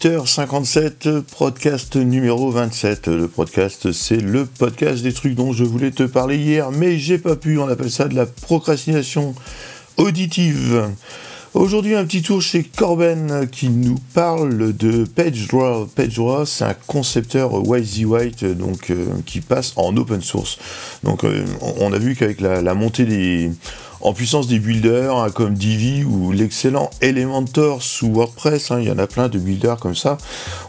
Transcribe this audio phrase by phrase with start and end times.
[0.00, 3.08] 8h57, podcast numéro 27.
[3.08, 7.18] Le podcast, c'est le podcast des trucs dont je voulais te parler hier, mais j'ai
[7.18, 7.58] pas pu.
[7.58, 9.34] On appelle ça de la procrastination
[9.96, 10.88] auditive.
[11.54, 15.86] Aujourd'hui, un petit tour chez Corben qui nous parle de PageDraw.
[15.86, 20.58] PageDraw, c'est un concepteur YZ White donc, euh, qui passe en open source.
[21.02, 21.44] Donc, euh,
[21.80, 23.50] on a vu qu'avec la, montée des,
[24.00, 28.90] en puissance des builders hein, comme Divi ou l'excellent Elementor sous WordPress, hein, il y
[28.90, 30.18] en a plein de builders comme ça,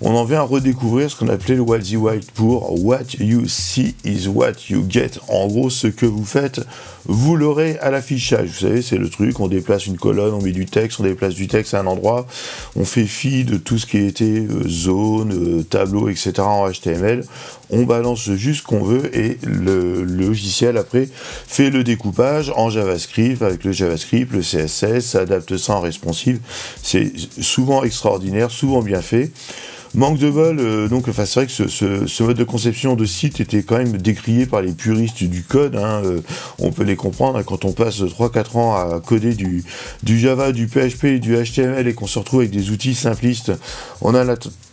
[0.00, 3.94] on en vient à redécouvrir ce qu'on appelait le YZ White pour What you see
[4.04, 5.12] is what you get.
[5.28, 6.60] En gros, ce que vous faites,
[7.06, 8.48] vous l'aurez à l'affichage.
[8.48, 11.34] Vous savez, c'est le truc, on déplace une colonne, on met du texte, on déplace
[11.34, 12.26] du texte à un endroit,
[12.76, 16.32] on fait fi de tout ce qui était euh, zone, euh, tableau, etc.
[16.40, 17.24] en HTML,
[17.70, 21.08] on balance juste ce qu'on veut et le, logiciel après
[21.46, 26.40] fait le découpage en JavaScript avec le JavaScript, le CSS, adapte ça en responsive.
[26.82, 29.30] C'est souvent extraordinaire, souvent bien fait.
[29.94, 33.62] Manque de bol, euh, donc c'est vrai que ce, mode de conception de site était
[33.62, 35.76] quand même décrié par les puristes du code.
[35.76, 36.20] Hein, euh,
[36.58, 39.64] on peut les comprendre hein, quand on passe 3-4 ans à coder du,
[40.02, 43.52] du Java, du PHP, du HTML et qu'on se retrouve avec des outils simplistes.
[44.02, 44.24] On a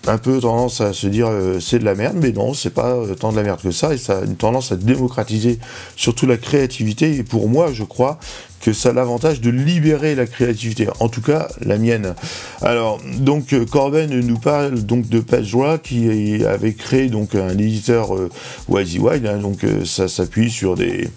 [0.08, 2.96] un peu tendance à se dire euh, c'est de la merde, mais non, c'est pas
[3.18, 5.60] tant de la merde que ça, et ça a une tendance à démocratiser
[5.96, 7.16] surtout la créativité.
[7.16, 8.20] Et pour moi, je crois
[8.66, 12.16] que ça a l'avantage de libérer la créativité, en tout cas la mienne.
[12.64, 18.16] Alors, donc euh, Corben nous parle donc de PageDraw qui avait créé donc un éditeur
[18.16, 18.32] euh,
[18.74, 21.08] hein, donc euh, ça s'appuie sur des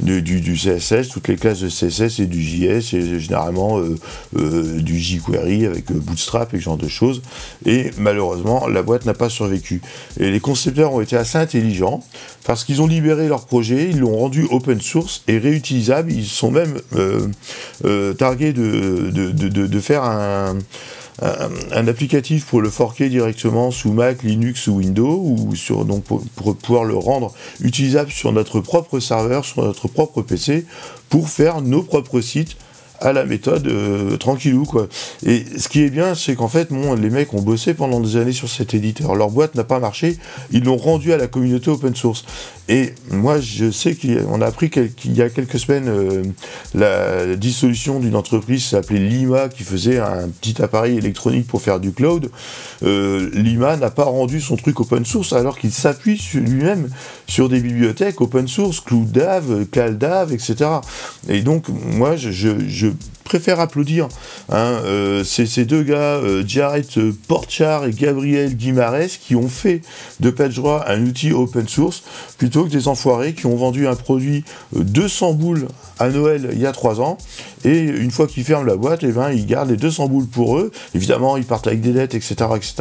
[0.00, 3.80] du, CSS, toutes les classes de CSS et du JS et généralement
[4.36, 7.22] euh, du jQuery avec Bootstrap et ce genre de choses.
[7.64, 9.80] Et malheureusement, la boîte n'a pas survécu.
[10.20, 12.00] Et les concepteurs ont été assez intelligents
[12.44, 16.10] parce qu'ils ont libéré leur projet, ils l'ont rendu open source et réutilisable.
[16.10, 17.28] Ils sont même euh,
[17.84, 20.58] euh, targués de, faire un,
[21.88, 25.52] applicatif pour le forquer directement sous Mac, Linux ou Windows, ou
[26.00, 26.22] pour,
[26.56, 30.66] pouvoir le rendre utilisable sur notre propre serveur, sur notre propre PC,
[31.08, 32.56] pour faire nos propres sites
[33.00, 34.88] à la méthode euh, tranquillou quoi.
[35.24, 38.16] Et ce qui est bien, c'est qu'en fait, bon, les mecs ont bossé pendant des
[38.16, 39.14] années sur cet éditeur.
[39.14, 40.18] Leur boîte n'a pas marché,
[40.50, 42.24] ils l'ont rendu à la communauté open source.
[42.70, 46.22] Et moi, je sais qu'on a appris qu'il y a quelques semaines euh,
[46.74, 51.92] la dissolution d'une entreprise s'appelait Lima qui faisait un petit appareil électronique pour faire du
[51.92, 52.30] cloud.
[52.82, 56.90] Euh, Lima n'a pas rendu son truc open source alors qu'il s'appuie lui-même
[57.26, 60.70] sur des bibliothèques open source, CloudDAV, CalDAV, etc.
[61.28, 62.94] Et donc, moi, je, je de
[63.28, 64.08] préfère applaudir
[64.48, 66.86] hein, euh, ces, deux gars, euh, Jared
[67.28, 69.82] Porchard et Gabriel Guimarès, qui ont fait
[70.20, 72.02] de PageDraw un outil open source,
[72.38, 74.44] plutôt que des enfoirés qui ont vendu un produit
[74.74, 75.68] 200 euh, boules
[75.98, 77.18] à Noël il y a 3 ans,
[77.64, 80.26] et une fois qu'ils ferment la boîte, et eh ben, ils gardent les 200 boules
[80.26, 80.70] pour eux.
[80.94, 82.74] Évidemment, ils partent avec des dettes, etc., etc.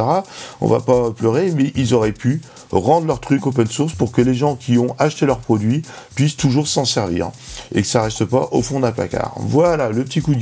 [0.62, 2.42] On va pas pleurer, mais ils auraient pu
[2.72, 5.82] rendre leur truc open source pour que les gens qui ont acheté leur produit
[6.16, 7.32] puissent toujours s'en servir
[7.74, 9.34] et que ça reste pas au fond d'un placard.
[9.38, 10.36] Voilà le petit coup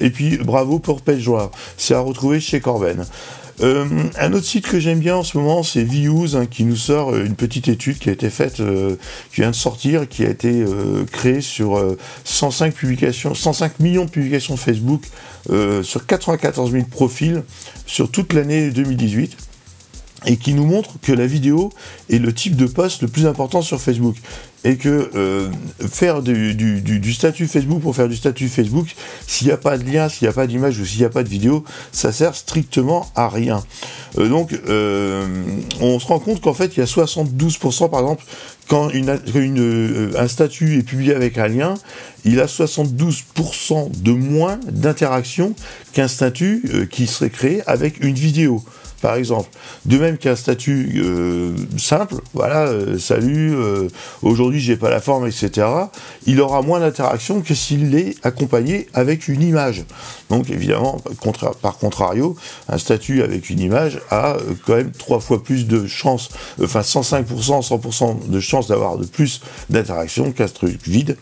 [0.00, 1.50] et puis bravo pour PageDraw.
[1.76, 3.04] C'est à retrouver chez Corben.
[3.60, 3.86] Euh,
[4.18, 7.12] un autre site que j'aime bien en ce moment, c'est Views, hein, qui nous sort
[7.12, 8.96] euh, une petite étude qui a été faite, euh,
[9.32, 10.64] qui vient de sortir, qui a été
[11.10, 15.02] créée sur 105 publications, 105 millions de publications Facebook,
[15.82, 17.42] sur 94 000 profils
[17.86, 19.36] sur toute l'année 2018
[20.26, 21.70] et qui nous montre que la vidéo
[22.10, 24.16] est le type de post le plus important sur Facebook.
[24.64, 25.48] Et que euh,
[25.88, 28.88] faire du, statut Facebook pour faire du statut Facebook,
[29.24, 31.10] s'il n'y a pas de lien, s'il n'y a pas d'image ou s'il n'y a
[31.10, 31.62] pas de vidéo,
[31.92, 33.62] ça sert strictement à rien.
[34.18, 35.24] Euh, donc, euh,
[35.80, 38.24] on se rend compte qu'en fait, il y a 72%, par exemple,
[38.66, 41.74] quand un statut est publié avec un lien,
[42.24, 45.54] il a 72% de moins d'interaction
[45.92, 48.62] qu'un statut qui serait créé avec une vidéo
[49.00, 49.48] par exemple.
[49.86, 53.88] De même qu'un statut euh, simple, voilà, euh, salut, euh,
[54.22, 55.66] aujourd'hui j'ai pas la forme, etc.,
[56.26, 59.84] il aura moins d'interaction que s'il est accompagné avec une image.
[60.30, 61.00] Donc évidemment,
[61.62, 62.36] par contrario,
[62.68, 64.36] un statut avec une image a
[64.66, 66.28] quand même trois fois plus de chances,
[66.62, 67.24] enfin 105%,
[67.68, 69.40] 100% de chances d'avoir de plus
[69.70, 71.16] d'interaction qu'un truc vide,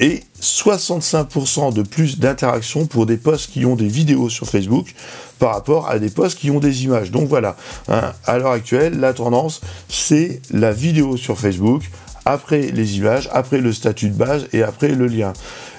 [0.00, 4.94] et 65% de plus d'interaction pour des posts qui ont des vidéos sur Facebook
[5.38, 7.10] par rapport à des posts qui ont des images.
[7.10, 7.56] Donc voilà,
[7.88, 11.82] hein, à l'heure actuelle, la tendance, c'est la vidéo sur Facebook,
[12.24, 15.32] après les images, après le statut de base et après le lien.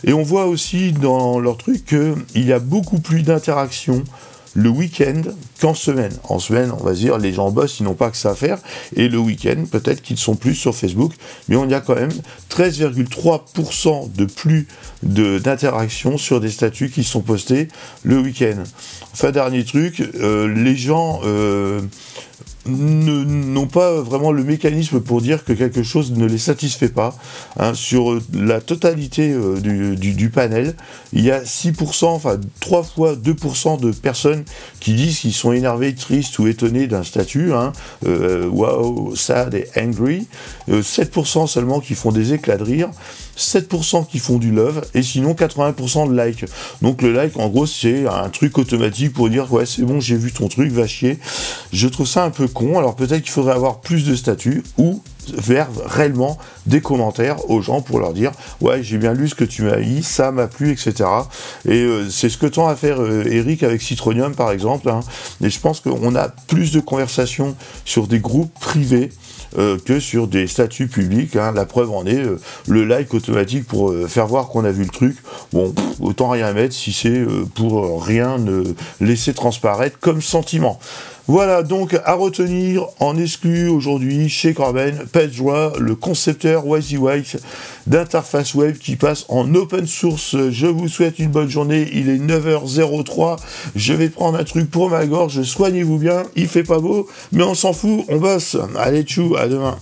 [0.03, 4.03] Et on voit aussi dans leur truc qu'il y a beaucoup plus d'interactions
[4.53, 5.21] le week-end
[5.59, 6.13] qu'en semaine.
[6.23, 8.59] En semaine, on va dire, les gens bossent, ils n'ont pas que ça à faire,
[8.95, 11.13] et le week-end, peut-être qu'ils sont plus sur Facebook,
[11.47, 12.11] mais on a quand même
[12.49, 14.67] 13,3% de plus
[15.03, 17.67] d'interactions sur des statuts qui sont postés
[18.03, 18.63] le week-end.
[19.13, 21.81] Enfin, dernier truc, euh, les gens euh,
[22.65, 27.15] n'ont pas vraiment le mécanisme pour dire que quelque chose ne les satisfait pas.
[27.57, 27.73] Hein.
[27.73, 30.75] sur la totalité euh, du, panel,
[31.13, 34.43] il y a 6%, enfin 3 fois 2% de personnes
[34.79, 37.53] qui disent qu'ils sont énervés, tristes ou étonnés d'un statut.
[37.53, 37.71] Hein,
[38.05, 40.27] euh, wow, sad et angry.
[40.69, 42.89] 7% euh, seulement qui font des éclats de rire.
[43.37, 46.45] 7% qui font du love et sinon 80% de like.
[46.81, 50.15] Donc le like en gros c'est un truc automatique pour dire ouais c'est bon j'ai
[50.15, 51.17] vu ton truc, va chier.
[51.73, 55.01] Je trouve ça un peu alors peut-être qu'il faudrait avoir plus de statuts ou
[55.39, 59.43] faire réellement des commentaires aux gens pour leur dire ouais j'ai bien lu ce que
[59.43, 61.09] tu m'as dit, ça m'a plu, etc.
[61.65, 64.89] Et euh, c'est ce que tend à faire euh, Eric avec Citronium par exemple.
[64.89, 65.01] Hein.
[65.43, 67.55] Et je pense qu'on a plus de conversations
[67.85, 69.09] sur des groupes privés
[69.57, 71.35] euh, que sur des statuts publics.
[71.35, 71.51] Hein.
[71.53, 72.23] La preuve en est
[72.67, 75.17] le like automatique pour faire voir qu'on a vu le truc.
[75.53, 77.23] Bon, autant rien mettre si c'est
[77.55, 78.63] pour rien ne
[78.99, 80.79] laisser transparaître comme sentiment.
[81.31, 84.93] Voilà donc à retenir en exclu aujourd'hui chez Corben,
[85.31, 87.37] Joie, le concepteur WYSIWYS
[87.87, 90.35] d'interface web qui passe en open source.
[90.49, 93.37] Je vous souhaite une bonne journée, il est 9h03,
[93.77, 97.43] je vais prendre un truc pour ma gorge, soignez-vous bien, il fait pas beau, mais
[97.43, 98.57] on s'en fout, on bosse.
[98.77, 99.77] Allez tchou, à demain.